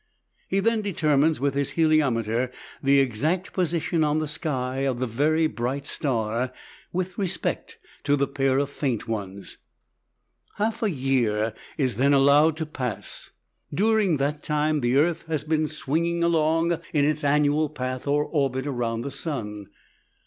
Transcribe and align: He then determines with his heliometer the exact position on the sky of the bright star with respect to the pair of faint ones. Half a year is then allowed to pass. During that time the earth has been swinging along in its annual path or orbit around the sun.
He 0.47 0.59
then 0.59 0.81
determines 0.81 1.39
with 1.39 1.53
his 1.53 1.73
heliometer 1.73 2.51
the 2.81 2.99
exact 2.99 3.53
position 3.53 4.03
on 4.03 4.17
the 4.17 4.27
sky 4.27 4.77
of 4.79 4.97
the 4.97 5.47
bright 5.47 5.85
star 5.85 6.51
with 6.91 7.19
respect 7.19 7.77
to 8.05 8.15
the 8.15 8.25
pair 8.25 8.57
of 8.57 8.71
faint 8.71 9.07
ones. 9.07 9.59
Half 10.55 10.81
a 10.81 10.89
year 10.89 11.53
is 11.77 11.97
then 11.97 12.13
allowed 12.13 12.57
to 12.57 12.65
pass. 12.65 13.29
During 13.71 14.17
that 14.17 14.41
time 14.41 14.79
the 14.81 14.95
earth 14.97 15.27
has 15.27 15.43
been 15.43 15.67
swinging 15.67 16.23
along 16.23 16.79
in 16.93 17.05
its 17.05 17.23
annual 17.23 17.69
path 17.69 18.07
or 18.07 18.25
orbit 18.25 18.65
around 18.65 19.01
the 19.01 19.11
sun. 19.11 19.67